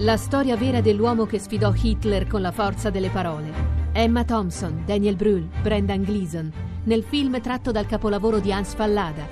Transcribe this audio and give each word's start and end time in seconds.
La 0.00 0.16
storia 0.16 0.56
vera 0.56 0.80
dell'uomo 0.80 1.26
che 1.26 1.38
sfidò 1.38 1.74
Hitler 1.76 2.26
con 2.26 2.40
la 2.40 2.52
forza 2.52 2.88
delle 2.88 3.10
parole. 3.10 3.52
Emma 3.92 4.24
Thompson, 4.24 4.82
Daniel 4.86 5.14
Brühl, 5.14 5.46
Brendan 5.60 6.04
Gleeson, 6.04 6.50
nel 6.84 7.04
film 7.04 7.38
tratto 7.42 7.70
dal 7.70 7.84
capolavoro 7.84 8.38
di 8.38 8.50
Hans 8.50 8.72
Fallada. 8.72 9.28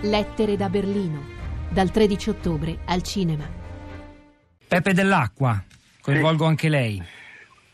Lettere 0.00 0.56
da 0.56 0.70
Berlino, 0.70 1.20
dal 1.68 1.90
13 1.90 2.30
ottobre 2.30 2.78
al 2.86 3.02
cinema. 3.02 3.44
Pepe 4.66 4.94
dell'Acqua, 4.94 5.62
coinvolgo 6.00 6.46
anche 6.46 6.70
lei. 6.70 7.02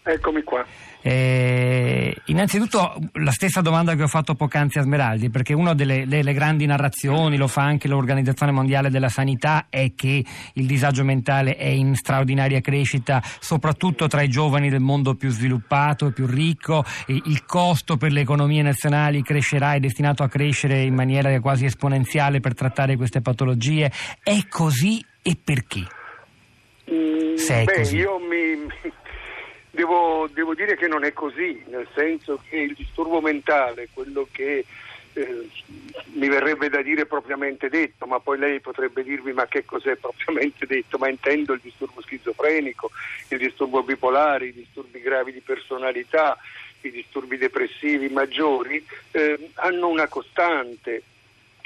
Eccomi 0.06 0.42
qua. 0.42 0.66
Eh, 1.00 2.14
innanzitutto 2.26 2.94
la 3.14 3.30
stessa 3.30 3.62
domanda 3.62 3.94
che 3.94 4.02
ho 4.02 4.06
fatto 4.06 4.34
poc'anzi 4.34 4.78
a 4.78 4.82
Smeraldi, 4.82 5.30
perché 5.30 5.54
una 5.54 5.72
delle, 5.72 6.06
delle, 6.06 6.34
grandi 6.34 6.66
narrazioni, 6.66 7.38
lo 7.38 7.46
fa 7.46 7.62
anche 7.62 7.88
l'Organizzazione 7.88 8.52
Mondiale 8.52 8.90
della 8.90 9.08
Sanità, 9.08 9.66
è 9.70 9.92
che 9.94 10.22
il 10.52 10.66
disagio 10.66 11.04
mentale 11.04 11.56
è 11.56 11.68
in 11.68 11.94
straordinaria 11.94 12.60
crescita, 12.60 13.22
soprattutto 13.40 14.06
tra 14.06 14.20
i 14.20 14.28
giovani 14.28 14.68
del 14.68 14.80
mondo 14.80 15.14
più 15.14 15.30
sviluppato 15.30 16.08
e 16.08 16.12
più 16.12 16.26
ricco, 16.26 16.84
e 17.06 17.20
il 17.24 17.46
costo 17.46 17.96
per 17.96 18.12
le 18.12 18.20
economie 18.20 18.60
nazionali 18.60 19.22
crescerà, 19.22 19.72
è 19.72 19.80
destinato 19.80 20.22
a 20.22 20.28
crescere 20.28 20.82
in 20.82 20.94
maniera 20.94 21.40
quasi 21.40 21.64
esponenziale 21.64 22.40
per 22.40 22.52
trattare 22.52 22.96
queste 22.96 23.22
patologie. 23.22 23.90
È 24.22 24.38
così 24.50 25.02
e 25.22 25.34
perché? 25.42 25.86
Mm, 26.90 27.36
beh, 27.64 27.72
così. 27.76 27.96
io 27.96 28.18
mi 28.18 28.83
Devo, 29.74 30.28
devo, 30.32 30.54
dire 30.54 30.76
che 30.76 30.86
non 30.86 31.02
è 31.02 31.12
così, 31.12 31.60
nel 31.66 31.88
senso 31.96 32.40
che 32.48 32.58
il 32.58 32.74
disturbo 32.74 33.20
mentale, 33.20 33.88
quello 33.92 34.28
che 34.30 34.64
eh, 35.14 35.48
mi 36.12 36.28
verrebbe 36.28 36.68
da 36.68 36.80
dire 36.80 37.06
propriamente 37.06 37.68
detto, 37.68 38.06
ma 38.06 38.20
poi 38.20 38.38
lei 38.38 38.60
potrebbe 38.60 39.02
dirmi 39.02 39.32
ma 39.32 39.46
che 39.46 39.64
cos'è 39.64 39.96
propriamente 39.96 40.64
detto, 40.66 40.96
ma 40.96 41.08
intendo 41.08 41.54
il 41.54 41.60
disturbo 41.60 42.02
schizofrenico, 42.02 42.92
il 43.30 43.38
disturbo 43.38 43.82
bipolare, 43.82 44.46
i 44.46 44.52
disturbi 44.52 45.00
gravi 45.00 45.32
di 45.32 45.40
personalità, 45.40 46.38
i 46.82 46.92
disturbi 46.92 47.36
depressivi 47.36 48.08
maggiori, 48.08 48.84
eh, 49.10 49.50
hanno 49.54 49.88
una 49.88 50.06
costante 50.06 51.02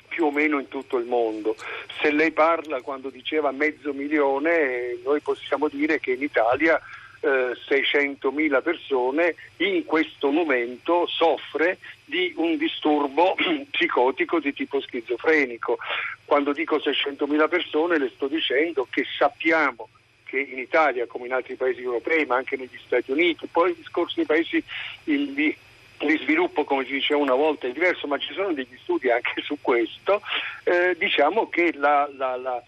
più 0.09 0.25
o 0.25 0.31
meno 0.31 0.59
in 0.59 0.69
tutto 0.69 0.97
il 0.97 1.05
mondo. 1.05 1.57
Se 2.01 2.11
lei 2.11 2.31
parla 2.33 2.81
quando 2.81 3.11
diceva 3.11 3.51
mezzo 3.51 3.93
milione, 3.93 4.97
noi 5.05 5.21
possiamo 5.21 5.69
dire 5.69 6.01
che 6.01 6.13
in 6.13 6.23
Italia 6.23 6.81
eh, 7.21 7.57
600.000 7.69 8.63
persone 8.63 9.35
in 9.59 9.85
questo 9.85 10.31
momento 10.31 11.07
soffre 11.07 11.79
di 12.05 12.33
un 12.37 12.57
disturbo 12.57 13.35
psicotico 13.71 14.41
di 14.41 14.53
tipo 14.53 14.81
schizofrenico. 14.81 15.79
Quando 16.25 16.53
dico 16.53 16.77
600.000 16.77 17.49
persone 17.49 17.99
le 17.99 18.11
sto 18.15 18.29
dicendo 18.29 18.87
che 18.91 19.05
sappiamo 19.19 19.89
che 20.25 20.39
in 20.41 20.59
Italia 20.59 21.07
come 21.07 21.27
in 21.27 21.33
altri 21.33 21.55
paesi 21.55 21.81
europei 21.81 22.27
ma 22.27 22.37
anche 22.37 22.57
negli 22.57 22.79
Stati 22.85 23.11
Uniti, 23.11 23.47
poi 23.47 23.71
il 23.71 23.77
discorso 23.77 24.15
dei 24.17 24.27
paesi 24.27 24.63
in, 25.05 25.35
di, 25.35 25.57
di 25.99 26.19
sviluppo 26.19 26.65
come 26.65 26.85
si 26.85 26.93
diceva 26.93 27.21
una 27.21 27.35
volta 27.35 27.67
è 27.67 27.73
diverso 27.73 28.07
ma 28.07 28.19
ci 28.19 28.33
sono 28.35 28.53
degli 28.53 28.77
studi 28.83 29.11
anche 29.11 29.41
su 29.43 29.57
questo, 29.61 30.21
eh, 30.65 30.95
diciamo 30.99 31.49
che 31.49 31.73
la, 31.75 32.09
la, 32.15 32.37
la, 32.37 32.63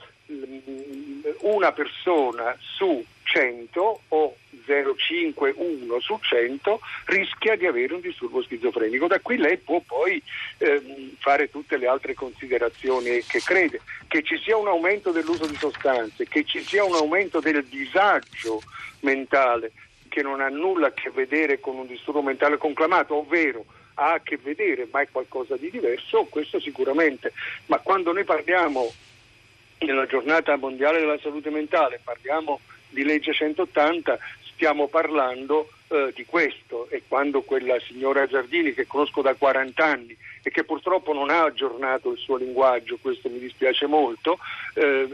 una 1.41 1.73
persona 1.73 2.57
su 2.59 3.05
100 3.25 4.01
o 4.09 4.37
0,51 4.67 5.99
su 6.01 6.19
100 6.21 6.81
rischia 7.07 7.57
di 7.57 7.67
avere 7.67 7.95
un 7.95 8.01
disturbo 8.01 8.43
schizofrenico. 8.43 9.07
Da 9.07 9.21
qui 9.21 9.37
lei 9.37 9.59
può 9.59 9.81
poi 9.81 10.23
ehm, 10.59 11.17
fare 11.19 11.51
tutte 11.51 11.77
le 11.77 11.87
altre 11.87 12.15
considerazioni 12.15 13.23
che 13.27 13.41
crede, 13.41 13.81
che 14.09 14.23
ci 14.23 14.39
sia 14.39 14.57
un 14.57 14.69
aumento 14.69 15.11
dell'uso 15.11 15.47
di 15.47 15.57
sostanze, 15.57 16.27
che 16.27 16.45
ci 16.45 16.61
sia 16.63 16.85
un 16.85 16.95
aumento 16.95 17.41
del 17.41 17.65
disagio 17.65 18.61
mentale 19.01 19.73
che 20.09 20.23
non 20.23 20.41
ha 20.41 20.49
nulla 20.49 20.89
a 20.89 20.93
che 20.93 21.11
vedere 21.11 21.61
con 21.61 21.77
un 21.77 21.87
disturbo 21.87 22.21
mentale 22.21 22.59
conclamato, 22.59 23.15
ovvero 23.15 23.65
ha 23.95 24.15
a 24.15 24.21
che 24.21 24.37
vedere, 24.37 24.89
ma 24.91 25.01
è 25.01 25.09
qualcosa 25.11 25.57
di 25.57 25.71
diverso, 25.71 26.25
questo 26.25 26.61
sicuramente. 26.61 27.33
Ma 27.67 27.79
quando 27.79 28.13
noi 28.13 28.25
parliamo 28.25 28.93
nella 29.79 30.07
giornata 30.07 30.57
mondiale 30.57 30.99
della 30.99 31.19
salute 31.19 31.51
mentale, 31.51 32.01
parliamo 32.03 32.61
di 32.91 33.05
legge 33.05 33.33
180 33.33 34.19
stiamo 34.61 34.89
parlando 34.89 35.71
eh, 35.89 36.13
di 36.15 36.25
questo 36.27 36.87
e 36.91 37.03
quando 37.09 37.41
quella 37.43 37.81
signora 37.81 38.27
Giardini 38.27 38.75
che 38.75 38.87
conosco 38.87 39.23
da 39.23 39.35
40 39.35 39.85
anni 39.85 40.17
e 40.43 40.51
che 40.51 40.65
purtroppo 40.65 41.13
non 41.13 41.31
ha 41.31 41.45
aggiornato 41.45 42.13
il 42.13 42.19
suo 42.19 42.37
linguaggio, 42.37 42.99
questo 43.01 43.29
mi 43.29 43.39
dispiace 43.39 43.87
molto, 43.87 44.39
eh, 44.75 45.09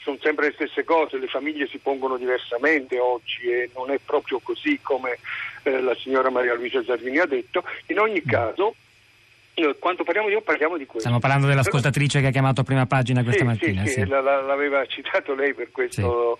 sono 0.00 0.18
sempre 0.22 0.46
le 0.46 0.52
stesse 0.54 0.84
cose, 0.84 1.18
le 1.18 1.26
famiglie 1.26 1.66
si 1.66 1.78
pongono 1.78 2.16
diversamente 2.16 2.98
oggi 2.98 3.50
e 3.50 3.70
non 3.74 3.90
è 3.90 3.98
proprio 4.04 4.38
così 4.38 4.78
come 4.80 5.18
eh, 5.64 5.80
la 5.82 5.94
signora 5.96 6.30
Maria 6.30 6.54
Luisa 6.54 6.82
Giardini 6.82 7.18
ha 7.18 7.26
detto, 7.26 7.64
in 7.88 7.98
ogni 7.98 8.22
mm. 8.24 8.30
caso 8.30 8.74
quando 9.78 10.04
parliamo 10.04 10.28
di 10.28 10.34
io 10.34 10.42
parliamo 10.42 10.76
di 10.76 10.84
questo. 10.84 11.00
Stiamo 11.00 11.18
parlando 11.18 11.46
dell'ascoltatrice 11.46 12.20
che 12.20 12.26
ha 12.26 12.30
chiamato 12.30 12.60
a 12.60 12.64
prima 12.64 12.84
pagina 12.84 13.22
questa 13.22 13.40
sì, 13.40 13.46
mattina. 13.46 13.86
Sì, 13.86 13.92
sì. 13.92 14.06
l'aveva 14.06 14.84
citato 14.84 15.34
lei 15.34 15.54
per 15.54 15.70
questo. 15.70 16.38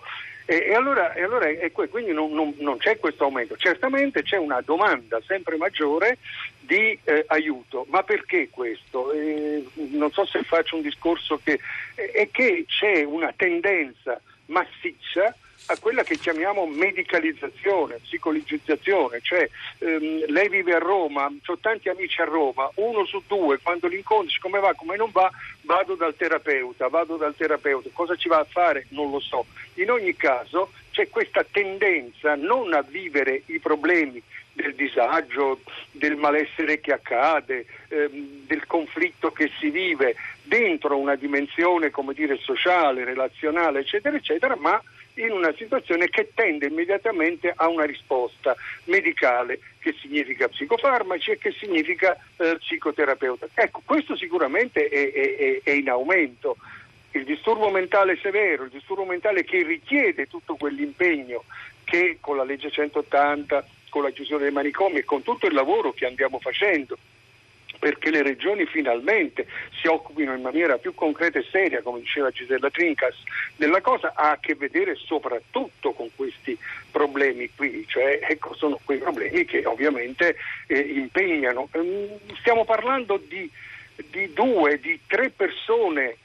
E, 0.49 0.67
e, 0.69 0.73
allora, 0.73 1.13
e 1.13 1.23
allora 1.23 1.49
e 1.49 1.69
quindi 1.71 2.13
non, 2.13 2.31
non, 2.31 2.53
non, 2.59 2.77
c'è 2.77 2.97
questo 2.99 3.25
aumento. 3.25 3.57
Certamente 3.57 4.23
c'è 4.23 4.37
una 4.37 4.61
domanda 4.61 5.19
sempre 5.27 5.57
maggiore 5.57 6.19
di 6.61 6.97
eh, 7.03 7.25
aiuto, 7.27 7.85
ma 7.89 8.01
perché 8.03 8.47
questo? 8.49 9.11
Eh, 9.11 9.61
non 9.73 10.09
so 10.11 10.25
se 10.25 10.43
faccio 10.43 10.77
un 10.77 10.83
discorso 10.83 11.37
che 11.43 11.59
è 11.95 12.29
che 12.31 12.63
c'è 12.65 13.03
una 13.03 13.33
tendenza 13.35 14.21
massiccia 14.45 15.35
a 15.67 15.77
quella 15.79 16.03
che 16.03 16.17
chiamiamo 16.17 16.65
medicalizzazione, 16.65 17.99
psicologizzazione, 18.03 19.19
cioè 19.21 19.49
ehm, 19.79 20.25
lei 20.27 20.49
vive 20.49 20.73
a 20.73 20.79
Roma, 20.79 21.29
ho 21.45 21.57
tanti 21.59 21.89
amici 21.89 22.21
a 22.21 22.25
Roma, 22.25 22.69
uno 22.75 23.05
su 23.05 23.21
due 23.27 23.59
quando 23.61 23.87
li 23.87 23.97
incontri, 23.97 24.37
come 24.39 24.59
va, 24.59 24.73
come 24.73 24.95
non 24.95 25.11
va, 25.11 25.29
vado 25.61 25.95
dal 25.95 26.15
terapeuta, 26.15 26.87
vado 26.87 27.17
dal 27.17 27.35
terapeuta, 27.35 27.89
cosa 27.91 28.15
ci 28.15 28.29
va 28.29 28.39
a 28.39 28.47
fare? 28.49 28.85
Non 28.89 29.11
lo 29.11 29.19
so. 29.19 29.45
In 29.75 29.91
ogni 29.91 30.15
caso 30.15 30.71
c'è 30.91 31.09
questa 31.09 31.45
tendenza 31.49 32.35
non 32.35 32.73
a 32.73 32.81
vivere 32.81 33.43
i 33.47 33.59
problemi 33.59 34.21
del 34.53 34.73
disagio, 34.73 35.59
del 35.91 36.15
malessere 36.15 36.79
che 36.79 36.93
accade, 36.93 37.65
ehm, 37.89 38.45
del 38.47 38.65
conflitto 38.65 39.31
che 39.31 39.51
si 39.59 39.69
vive 39.69 40.15
dentro 40.43 40.97
una 40.97 41.15
dimensione, 41.15 41.91
come 41.91 42.13
dire, 42.13 42.37
sociale, 42.37 43.03
relazionale, 43.03 43.81
eccetera, 43.81 44.15
eccetera, 44.15 44.55
ma 44.55 44.81
in 45.17 45.31
una 45.31 45.53
situazione 45.55 46.09
che 46.09 46.31
tende 46.33 46.67
immediatamente 46.67 47.51
a 47.55 47.67
una 47.67 47.85
risposta 47.85 48.55
medicale 48.85 49.59
che 49.79 49.93
significa 49.99 50.47
psicofarmaci 50.47 51.31
e 51.31 51.37
che 51.37 51.51
significa 51.51 52.17
eh, 52.37 52.57
psicoterapeuta. 52.59 53.47
Ecco, 53.53 53.81
questo 53.85 54.15
sicuramente 54.15 54.87
è, 54.87 55.11
è, 55.11 55.61
è 55.63 55.71
in 55.71 55.89
aumento. 55.89 56.57
Il 57.11 57.23
disturbo 57.23 57.69
mentale 57.69 58.17
severo, 58.21 58.63
il 58.63 58.69
disturbo 58.69 59.05
mentale 59.05 59.43
che 59.43 59.63
richiede 59.63 60.27
tutto 60.27 60.55
quell'impegno 60.55 61.43
che 61.83 62.17
con 62.19 62.37
la 62.37 62.43
legge 62.43 62.69
180, 62.69 63.65
con 63.89 64.03
la 64.03 64.11
chiusura 64.11 64.43
dei 64.43 64.51
manicomi 64.51 64.99
e 64.99 65.05
con 65.05 65.23
tutto 65.23 65.47
il 65.47 65.53
lavoro 65.53 65.93
che 65.93 66.05
andiamo 66.05 66.39
facendo 66.39 66.97
perché 67.79 68.09
le 68.09 68.21
regioni 68.21 68.65
finalmente 68.65 69.47
si 69.79 69.87
occupino 69.87 70.33
in 70.33 70.41
maniera 70.41 70.77
più 70.77 70.93
concreta 70.93 71.39
e 71.39 71.45
seria, 71.49 71.81
come 71.81 71.99
diceva 71.99 72.31
Gisella 72.31 72.69
Trincas, 72.69 73.15
della 73.55 73.81
cosa 73.81 74.13
ha 74.15 74.31
a 74.31 74.39
che 74.39 74.55
vedere 74.55 74.95
soprattutto 74.95 75.93
con 75.93 76.09
questi 76.15 76.57
problemi 76.91 77.49
qui, 77.55 77.85
cioè 77.87 78.19
ecco, 78.21 78.55
sono 78.55 78.79
quei 78.83 78.97
problemi 78.97 79.45
che 79.45 79.65
ovviamente 79.65 80.35
eh, 80.67 80.79
impegnano. 80.79 81.69
Ehm, 81.71 82.19
stiamo 82.39 82.65
parlando 82.65 83.17
di, 83.17 83.49
di, 84.09 84.33
due, 84.33 84.79
di 84.79 84.99
tre 85.07 85.29
persone 85.29 86.17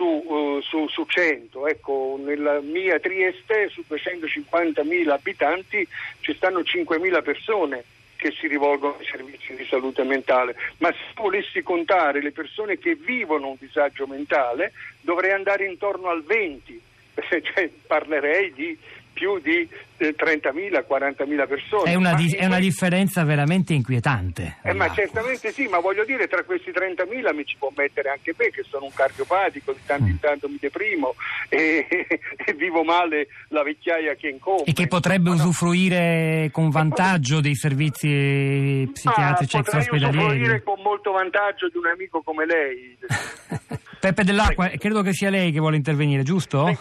su, 0.00 0.04
uh, 0.04 0.60
su, 0.62 0.88
su 0.88 1.04
100, 1.04 1.66
ecco, 1.66 2.18
nella 2.18 2.60
mia 2.60 2.98
Trieste 2.98 3.68
su 3.68 3.84
250.000 3.88 5.08
abitanti 5.10 5.86
ci 6.20 6.34
stanno 6.34 6.60
5.000 6.60 7.22
persone 7.22 7.84
che 8.20 8.32
si 8.32 8.46
rivolgono 8.46 8.96
ai 8.98 9.06
servizi 9.06 9.54
di 9.54 9.64
salute 9.64 10.04
mentale, 10.04 10.54
ma 10.78 10.92
se 10.92 11.14
volessi 11.14 11.62
contare 11.62 12.20
le 12.20 12.32
persone 12.32 12.78
che 12.78 12.94
vivono 12.94 13.48
un 13.48 13.56
disagio 13.58 14.06
mentale 14.06 14.72
dovrei 15.00 15.32
andare 15.32 15.64
intorno 15.64 16.08
al 16.08 16.22
20, 16.22 16.80
cioè, 17.42 17.70
parlerei 17.86 18.52
di 18.52 18.78
più 19.12 19.38
di 19.40 19.68
eh, 19.98 20.14
30.000, 20.16 20.84
40.000 20.88 21.48
persone. 21.48 21.90
È 21.90 21.94
una, 21.94 22.14
di- 22.14 22.32
è 22.32 22.46
una 22.46 22.58
differenza 22.58 23.24
veramente 23.24 23.74
inquietante. 23.74 24.58
Eh, 24.62 24.72
ma 24.72 24.90
certamente 24.92 25.52
sì, 25.52 25.66
ma 25.66 25.78
voglio 25.78 26.04
dire, 26.04 26.26
tra 26.26 26.42
questi 26.44 26.70
30.000 26.70 27.34
mi 27.34 27.44
ci 27.44 27.56
può 27.58 27.70
mettere 27.76 28.10
anche 28.10 28.34
me, 28.36 28.50
che 28.50 28.64
sono 28.68 28.86
un 28.86 28.92
cardiopatico, 28.94 29.72
di 29.72 29.80
tanto 29.84 30.06
in 30.06 30.14
mm. 30.14 30.20
tanto 30.20 30.48
mi 30.48 30.56
deprimo 30.58 31.14
e, 31.48 31.86
e 31.88 32.52
vivo 32.54 32.82
male 32.82 33.28
la 33.48 33.62
vecchiaia 33.62 34.14
che 34.14 34.28
incombe. 34.28 34.64
E 34.64 34.72
che 34.72 34.86
potrebbe 34.86 35.28
ma 35.28 35.34
usufruire 35.34 36.44
no. 36.44 36.50
con 36.50 36.70
vantaggio 36.70 37.40
dei 37.40 37.54
servizi 37.54 38.88
psichiatrici 38.92 39.56
ah, 39.56 39.60
extraospedalieri? 39.60 40.16
Potrei 40.16 40.36
usufruire 40.38 40.62
con 40.62 40.80
molto 40.82 41.12
vantaggio 41.12 41.68
di 41.68 41.76
un 41.76 41.86
amico 41.86 42.22
come 42.22 42.46
lei. 42.46 42.96
Peppe 44.00 44.24
Dell'Acqua, 44.24 44.68
credo 44.78 45.02
che 45.02 45.12
sia 45.12 45.28
lei 45.28 45.52
che 45.52 45.58
vuole 45.58 45.76
intervenire, 45.76 46.22
giusto? 46.22 46.66
Sì, 46.66 46.78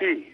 sì. 0.00 0.25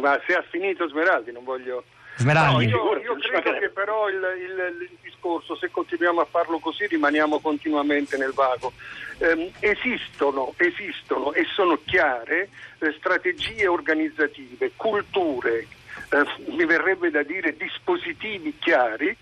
Ma 0.00 0.20
se 0.26 0.34
ha 0.34 0.42
finito 0.42 0.88
Smeraldi 0.88 1.32
non 1.32 1.44
voglio... 1.44 1.84
Smeraldi. 2.16 2.66
No, 2.66 2.94
io, 2.94 2.98
io 2.98 3.16
credo 3.16 3.58
che 3.58 3.68
però 3.68 4.08
il, 4.08 4.16
il, 4.16 4.76
il, 4.80 4.96
discorso, 5.02 5.54
se 5.56 5.70
continuiamo 5.70 6.20
a 6.20 6.24
farlo 6.24 6.58
così, 6.58 6.86
rimaniamo 6.86 7.40
continuamente 7.40 8.16
nel 8.16 8.32
vago. 8.32 8.72
Eh, 9.18 9.52
esistono, 9.60 10.54
esistono 10.56 11.32
e 11.34 11.44
sono 11.54 11.78
chiare 11.84 12.48
eh, 12.78 12.94
strategie 12.98 13.66
organizzative, 13.66 14.72
culture, 14.76 15.66
eh, 16.10 16.52
mi 16.52 16.64
verrebbe 16.64 17.10
da 17.10 17.22
dire 17.22 17.56
dispositivi 17.56 18.56
chiari 18.58 19.14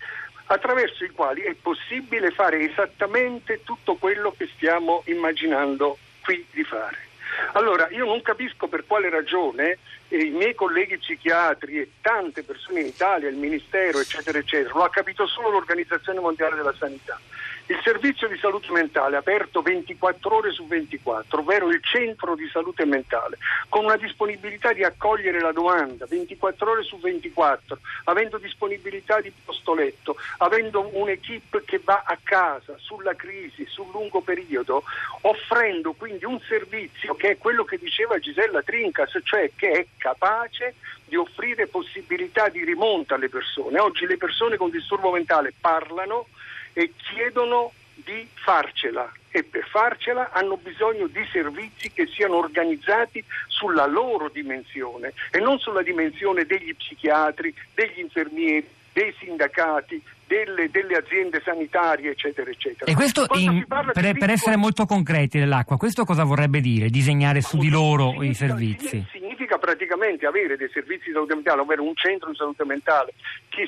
attraverso 0.45 1.03
i 1.03 1.09
quali 1.09 1.41
è 1.41 1.53
possibile 1.55 2.31
fare 2.31 2.69
esattamente 2.69 3.61
tutto 3.63 3.95
quello 3.95 4.33
che 4.37 4.49
stiamo 4.55 5.03
immaginando 5.07 5.97
qui 6.21 6.45
di 6.51 6.63
fare. 6.63 7.04
Allora, 7.53 7.87
io 7.91 8.05
non 8.05 8.21
capisco 8.21 8.67
per 8.67 8.85
quale 8.85 9.09
ragione 9.09 9.77
eh, 10.07 10.17
i 10.17 10.29
miei 10.29 10.53
colleghi 10.53 10.97
psichiatri 10.97 11.79
e 11.79 11.91
tante 12.01 12.43
persone 12.43 12.81
in 12.81 12.87
Italia, 12.87 13.29
il 13.29 13.35
Ministero, 13.35 13.99
eccetera, 13.99 14.37
eccetera, 14.37 14.73
lo 14.73 14.83
ha 14.83 14.89
capito 14.89 15.25
solo 15.27 15.49
l'Organizzazione 15.49 16.19
Mondiale 16.19 16.55
della 16.55 16.75
Sanità. 16.77 17.19
Il 17.67 17.79
servizio 17.83 18.27
di 18.27 18.37
salute 18.37 18.71
mentale 18.71 19.17
aperto 19.17 19.63
24 19.63 20.35
ore 20.35 20.51
su 20.51 20.67
24, 20.67 21.39
ovvero 21.39 21.69
il 21.69 21.81
centro 21.81 22.35
di 22.35 22.47
salute 22.47 22.85
mentale, 22.85 23.39
con 23.69 23.85
una 23.85 23.97
disponibilità 23.97 24.71
di 24.71 24.83
accogliere 24.83 25.39
la 25.39 25.51
domanda 25.51 26.05
24 26.05 26.69
ore 26.69 26.83
su 26.83 26.99
24, 26.99 27.79
avendo 28.03 28.37
disponibilità 28.37 29.19
di 29.19 29.33
postoletto, 29.43 30.15
avendo 30.37 30.91
un'equipe 30.93 31.63
che 31.65 31.81
va 31.83 32.03
a 32.05 32.19
casa 32.21 32.75
sulla 32.77 33.15
crisi, 33.15 33.65
sul 33.65 33.87
lungo 33.91 34.21
periodo, 34.21 34.83
offrendo 35.21 35.93
quindi 35.93 36.23
un 36.23 36.39
servizio 36.41 37.15
che 37.15 37.31
è 37.31 37.37
quello 37.39 37.63
che 37.63 37.79
diceva 37.79 38.19
Gisella 38.19 38.61
Trincas, 38.61 39.17
cioè 39.23 39.49
che 39.55 39.71
è 39.71 39.87
capace 39.97 40.75
di 41.07 41.15
offrire 41.15 41.67
possibilità 41.67 42.49
di 42.49 42.63
rimonta 42.63 43.15
alle 43.15 43.29
persone. 43.29 43.79
Oggi 43.79 44.05
le 44.05 44.17
persone 44.17 44.57
con 44.57 44.69
disturbo 44.69 45.11
mentale 45.11 45.53
parlano 45.59 46.27
e 46.73 46.93
chiedono 46.97 47.71
di 47.93 48.27
farcela 48.33 49.11
e 49.31 49.43
per 49.43 49.65
farcela 49.67 50.31
hanno 50.31 50.57
bisogno 50.57 51.07
di 51.07 51.25
servizi 51.31 51.91
che 51.91 52.07
siano 52.07 52.37
organizzati 52.37 53.23
sulla 53.47 53.85
loro 53.85 54.29
dimensione 54.29 55.13
e 55.31 55.39
non 55.39 55.59
sulla 55.59 55.81
dimensione 55.81 56.45
degli 56.45 56.73
psichiatri, 56.75 57.53
degli 57.73 57.99
infermieri, 57.99 58.67
dei 58.93 59.13
sindacati, 59.19 60.01
delle, 60.25 60.69
delle, 60.71 60.95
aziende 60.95 61.41
sanitarie, 61.43 62.11
eccetera, 62.11 62.49
eccetera. 62.49 62.89
E 62.89 62.95
questo, 62.95 63.25
in, 63.33 63.65
per, 63.67 64.17
per, 64.17 64.29
essere 64.29 64.55
molto 64.55 64.85
concreti 64.85 65.37
nell'acqua, 65.37 65.75
questo 65.77 66.05
cosa 66.05 66.23
vorrebbe 66.23 66.61
dire? 66.61 66.89
Disegnare 66.89 67.41
su 67.41 67.57
di 67.57 67.69
loro 67.69 68.11
significa, 68.11 68.25
i 68.25 68.33
servizi? 68.33 68.87
Significa 68.87 69.24
praticamente 69.59 70.25
avere 70.25 70.57
dei 70.57 70.69
servizi 70.69 71.07
di 71.07 71.13
salute 71.13 71.35
mentale, 71.35 71.61
ovvero 71.61 71.83
un 71.83 71.95
centro 71.95 72.29
di 72.29 72.35
salute 72.35 72.65
mentale 72.65 73.13
che 73.49 73.67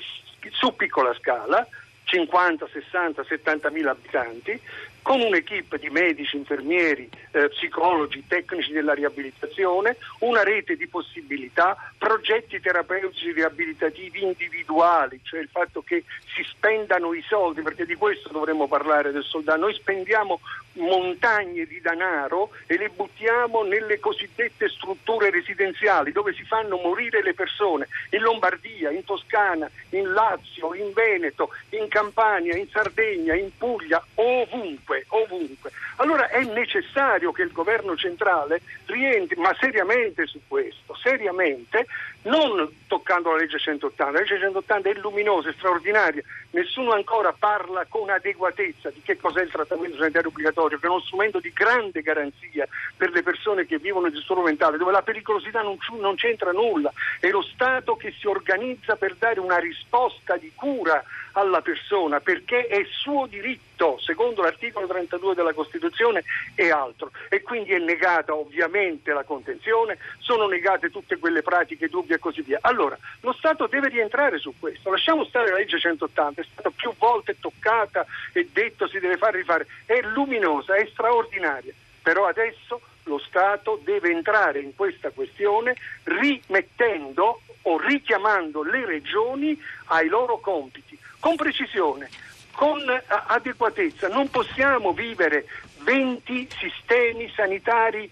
su 0.51 0.75
piccola 0.75 1.13
scala 1.15 1.67
50, 2.07 2.67
60, 2.71 3.23
70 3.23 3.69
mila 3.69 3.91
abitanti, 3.91 4.59
con 5.07 5.21
un'equipe 5.21 5.77
di 5.77 5.89
medici, 5.89 6.36
infermieri, 6.36 7.09
eh, 7.31 7.48
psicologi, 7.48 8.25
tecnici 8.27 8.74
della 8.74 8.94
riabilitazione, 8.94 9.95
una 10.19 10.44
rete 10.44 10.75
di 10.75 10.86
possibilità, 10.88 11.77
progetti 11.98 12.59
terapeutici 12.59 13.31
riabilitativi 13.31 14.21
individuali, 14.21 15.21
cioè 15.24 15.39
il 15.39 15.48
fatto 15.50 15.81
che 15.81 16.04
si 16.36 16.44
spendano 16.44 17.13
i 17.13 17.24
soldi, 17.25 17.62
perché 17.62 17.86
di 17.86 17.95
questo 17.95 18.27
dovremmo 18.33 18.68
parlare 18.68 19.13
del 19.13 19.24
soldato. 19.24 19.62
Noi 19.62 19.75
spendiamo 19.75 20.42
montagne 20.74 21.65
di 21.65 21.80
denaro 21.81 22.51
e 22.68 22.77
le 22.77 22.89
buttiamo 22.89 23.63
nelle 23.63 24.00
cosiddette 24.00 24.69
strutture 24.69 25.30
residenziali 25.30 26.12
dove 26.12 26.33
si 26.33 26.44
fanno 26.44 26.77
morire 26.77 27.24
le 27.24 27.33
persone, 27.33 27.88
in 28.12 28.21
Lombardia, 28.21 28.92
in 28.92 29.04
Toscana, 29.04 29.69
in 29.92 30.12
Lazio, 30.12 30.74
in 30.74 30.92
Veneto, 30.94 31.50
in 31.69 31.88
Campania, 31.88 32.56
in 32.56 32.68
Sardegna, 32.69 33.33
in 33.33 33.50
Puglia, 33.57 34.04
ovunque, 34.15 34.96
ovunque. 35.09 35.71
Allora 35.97 36.29
è 36.29 36.44
necessario 36.44 37.31
che 37.31 37.44
il 37.44 37.51
governo 37.51 37.95
centrale 37.95 38.61
rientri, 38.85 39.39
ma 39.39 39.55
seriamente 39.59 40.25
su 40.25 40.39
questo, 40.47 40.95
seriamente, 40.95 41.85
non 42.27 42.85
toccando 42.88 43.31
la 43.31 43.38
legge 43.38 43.57
180. 43.57 44.12
La 44.12 44.19
legge 44.19 44.39
180 44.39 44.89
è 44.89 44.94
luminosa, 44.95 45.50
è 45.50 45.53
straordinaria, 45.53 46.21
nessuno 46.51 46.91
ancora 46.91 47.33
parla 47.38 47.85
con 47.88 48.09
adeguatezza 48.09 48.89
di 48.89 49.01
che 49.01 49.18
cos'è 49.18 49.41
il 49.41 49.51
trattamento 49.51 49.97
sanitario 49.97 50.29
obbligatorio, 50.29 50.77
che 50.79 50.88
è 50.88 50.89
uno 50.89 51.01
strumento 51.01 51.39
di 51.39 51.51
grande 51.53 52.01
garanzia 52.01 52.68
per 52.95 53.12
le 53.12 53.24
persone 53.24 53.65
che 53.65 53.77
vivono 53.79 54.07
il 54.07 54.13
disturbo 54.13 54.44
mentale, 54.44 54.77
dove 54.77 54.91
la 54.91 55.01
pericolosità 55.01 55.62
non, 55.62 55.77
non 56.00 56.15
c'entra 56.15 56.51
nulla, 56.51 56.91
è 57.19 57.29
lo 57.29 57.41
Stato 57.41 57.95
che 57.95 58.13
si 58.18 58.27
organizza 58.27 58.95
per 58.95 59.15
dare 59.15 59.39
una 59.39 59.57
risposta 59.57 60.38
di 60.38 60.51
cura 60.53 61.03
alla 61.38 61.62
persona 61.62 62.19
perché 62.19 62.65
è 62.65 62.83
suo 62.89 63.27
diritto, 63.27 64.00
secondo 64.00 64.41
l'articolo 64.41 64.88
32 64.88 65.35
della 65.35 65.53
Costituzione 65.53 66.23
e 66.56 66.71
altro. 66.71 67.12
E 67.30 67.41
quindi 67.41 67.73
è 67.73 67.80
negata 67.80 68.33
ovviamente 68.33 69.13
la 69.13 69.23
contenzione, 69.23 69.97
sono 70.19 70.47
negate 70.47 70.89
tutte 70.89 71.18
quelle 71.18 71.44
pratiche 71.44 71.88
dubbie 71.88 72.16
e 72.17 72.19
così 72.19 72.41
via. 72.41 72.59
Allora, 72.61 72.97
lo 73.21 73.33
Stato 73.33 73.67
deve 73.67 73.89
rientrare 73.89 74.37
su 74.37 74.53
questo. 74.59 74.91
Lasciamo 74.91 75.23
stare 75.25 75.49
la 75.49 75.57
legge 75.57 75.79
180, 75.79 76.41
è 76.41 76.45
stata 76.51 76.69
più 76.69 76.93
volte 76.97 77.39
toccata 77.39 78.05
e 78.33 78.49
detto 78.51 78.87
si 78.87 78.99
deve 78.99 79.17
fare 79.17 79.37
rifare, 79.37 79.67
è 79.85 79.99
luminosa, 80.01 80.75
è 80.75 80.85
straordinaria. 80.91 81.73
Però 82.01 82.27
adesso 82.27 82.81
lo 83.03 83.19
Stato 83.19 83.79
deve 83.83 84.11
entrare 84.11 84.59
in 84.59 84.75
questa 84.75 85.09
questione 85.11 85.75
rimettendo 86.03 87.41
o 87.63 87.79
richiamando 87.79 88.63
le 88.63 88.85
regioni 88.85 89.59
ai 89.85 90.07
loro 90.07 90.39
compiti 90.39 90.97
con 91.19 91.35
precisione, 91.35 92.09
con 92.51 92.79
adeguatezza. 93.07 94.07
Non 94.07 94.29
possiamo 94.29 94.93
vivere 94.93 95.45
20 95.83 96.47
sistemi 96.59 97.31
sanitari 97.35 98.09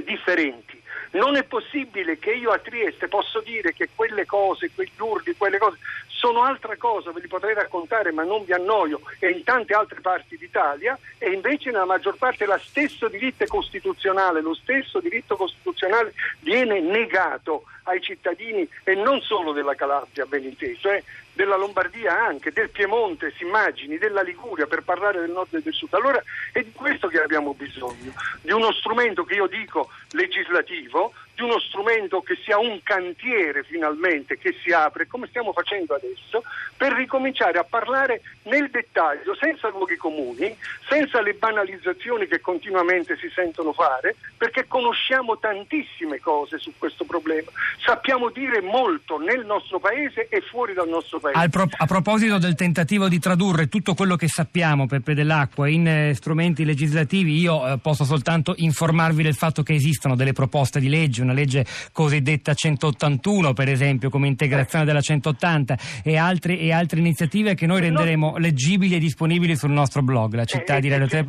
differenti. 0.00 0.80
Non 1.12 1.36
è 1.36 1.44
possibile 1.44 2.18
che 2.18 2.32
io 2.32 2.50
a 2.50 2.58
Trieste 2.58 3.06
posso 3.06 3.40
dire 3.40 3.74
che 3.74 3.90
quelle 3.94 4.24
cose, 4.24 4.70
quegli 4.74 4.90
urli, 4.98 5.36
quelle 5.36 5.58
cose 5.58 5.78
sono 6.22 6.44
altra 6.44 6.76
cosa, 6.76 7.10
ve 7.10 7.20
li 7.20 7.26
potrei 7.26 7.52
raccontare 7.52 8.12
ma 8.12 8.22
non 8.22 8.44
vi 8.44 8.52
annoio, 8.52 9.00
e 9.18 9.30
in 9.30 9.42
tante 9.42 9.74
altre 9.74 10.00
parti 10.00 10.36
d'Italia, 10.36 10.96
e 11.18 11.32
invece 11.32 11.72
nella 11.72 11.84
maggior 11.84 12.16
parte 12.16 12.46
lo 12.46 12.56
stesso 12.58 13.08
diritto 13.08 13.44
costituzionale, 13.46 14.40
lo 14.40 14.54
stesso 14.54 15.00
diritto 15.00 15.34
costituzionale 15.34 16.14
viene 16.38 16.78
negato 16.78 17.64
ai 17.84 18.00
cittadini 18.00 18.68
e 18.84 18.94
non 18.94 19.20
solo 19.20 19.50
della 19.50 19.74
Calabria, 19.74 20.24
ben 20.26 20.44
inteso, 20.44 20.88
eh, 20.92 21.02
della 21.32 21.56
Lombardia 21.56 22.24
anche, 22.24 22.52
del 22.52 22.70
Piemonte, 22.70 23.32
si 23.36 23.42
immagini, 23.42 23.98
della 23.98 24.22
Liguria, 24.22 24.66
per 24.66 24.82
parlare 24.82 25.18
del 25.18 25.30
nord 25.30 25.52
e 25.54 25.62
del 25.62 25.72
sud. 25.72 25.92
Allora 25.94 26.22
è 26.52 26.62
di 26.62 26.72
questo 26.72 27.08
che 27.08 27.20
abbiamo 27.20 27.52
bisogno, 27.54 28.12
di 28.42 28.52
uno 28.52 28.70
strumento 28.72 29.24
che 29.24 29.34
io 29.34 29.48
dico 29.48 29.90
legislativo, 30.10 31.12
di 31.42 31.50
uno 31.50 31.58
strumento 31.58 32.20
che 32.20 32.38
sia 32.42 32.58
un 32.58 32.80
cantiere 32.82 33.64
finalmente 33.64 34.38
che 34.38 34.54
si 34.62 34.70
apre, 34.70 35.06
come 35.08 35.26
stiamo 35.26 35.52
facendo 35.52 35.94
adesso, 35.94 36.42
per 36.76 36.92
ricominciare 36.92 37.58
a 37.58 37.64
parlare 37.64 38.22
nel 38.44 38.70
dettaglio, 38.70 39.34
senza 39.34 39.68
luoghi 39.68 39.96
comuni, 39.96 40.56
senza 40.88 41.20
le 41.20 41.34
banalizzazioni 41.34 42.26
che 42.26 42.40
continuamente 42.40 43.16
si 43.16 43.28
sentono 43.34 43.72
fare, 43.72 44.16
perché 44.36 44.66
conosciamo 44.66 45.38
tantissime 45.38 46.20
cose 46.20 46.58
su 46.58 46.72
questo 46.78 47.04
problema, 47.04 47.50
sappiamo 47.84 48.30
dire 48.30 48.60
molto 48.60 49.18
nel 49.18 49.44
nostro 49.44 49.80
paese 49.80 50.28
e 50.28 50.40
fuori 50.40 50.74
dal 50.74 50.88
nostro 50.88 51.18
paese. 51.18 51.48
Pro- 51.48 51.68
a 51.70 51.86
proposito 51.86 52.38
del 52.38 52.54
tentativo 52.54 53.08
di 53.08 53.18
tradurre 53.18 53.68
tutto 53.68 53.94
quello 53.94 54.16
che 54.16 54.28
sappiamo, 54.28 54.86
Peppe 54.86 55.14
dell'Acqua, 55.14 55.68
in 55.68 55.86
eh, 55.86 56.14
strumenti 56.14 56.64
legislativi, 56.64 57.38
io 57.38 57.66
eh, 57.66 57.78
posso 57.78 58.04
soltanto 58.04 58.54
informarvi 58.56 59.22
del 59.22 59.34
fatto 59.34 59.62
che 59.62 59.74
esistono 59.74 60.14
delle 60.14 60.32
proposte 60.32 60.78
di 60.80 60.88
legge, 60.88 61.22
una 61.22 61.31
legge 61.32 61.64
cosiddetta 61.92 62.54
181 62.54 63.52
per 63.52 63.68
esempio 63.68 64.10
come 64.10 64.28
integrazione 64.28 64.84
della 64.84 65.00
180 65.00 65.78
e 66.04 66.16
altre, 66.16 66.58
e 66.58 66.72
altre 66.72 66.98
iniziative 67.00 67.54
che 67.54 67.66
noi 67.66 67.80
renderemo 67.80 68.36
leggibili 68.38 68.94
e 68.96 68.98
disponibili 68.98 69.56
sul 69.56 69.70
nostro 69.70 70.02
blog, 70.02 70.34
la 70.34 70.44
città 70.44 70.76
eh, 70.76 70.80
di 70.80 70.88
Radio 70.88 71.06
3. 71.06 71.26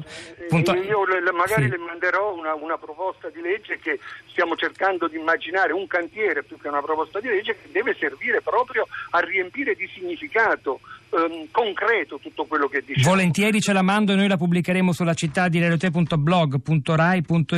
Punto... 0.50 0.74
Io 0.74 1.06
le, 1.06 1.32
magari 1.32 1.64
sì. 1.64 1.70
le 1.70 1.78
manderò 1.78 2.36
una, 2.36 2.54
una, 2.54 2.78
proposta 2.78 3.30
di 3.30 3.42
legge 3.42 3.80
che 3.80 4.00
stiamo 4.28 4.56
cercando 4.56 5.08
di 5.08 5.18
immaginare, 5.18 5.74
un 5.74 5.88
cantiere 5.88 6.44
più 6.44 6.58
che 6.60 6.68
una 6.68 6.82
proposta 6.82 7.20
di 7.20 7.30
legge 7.30 7.56
che 7.62 7.70
deve 7.72 7.96
servire 7.98 8.42
proprio 8.42 8.88
a 9.12 9.20
riempire 9.20 9.74
di 9.74 9.90
significato 9.94 10.80
ehm, 11.10 11.48
concreto 11.52 12.20
tutto 12.20 12.46
quello 12.46 12.68
che 12.68 12.84
diciamo. 12.86 13.16
Volentieri 13.16 13.62
ce 13.62 13.74
la 13.74 13.82
mando 13.82 14.12
e 14.12 14.16
noi 14.16 14.28
la 14.28 14.38
pubblicheremo 14.38 14.92
sulla 14.92 15.14
città 15.14 15.48
di 15.48 15.60
radio3.blog.rai.it 15.60 17.54